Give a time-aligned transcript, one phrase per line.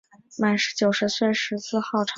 [0.39, 2.09] 满九十岁时自号长寿翁。